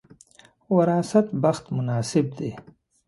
وراثت 0.75 1.27
بخت 1.41 1.65
مناسب 1.77 2.25
دی. 2.37 2.51